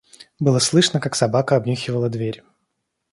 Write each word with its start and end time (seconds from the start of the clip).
Было 0.39 0.57
слышно, 0.57 0.99
как 0.99 1.15
собака 1.15 1.55
обнюхивала 1.55 2.09
дверь. 2.09 2.41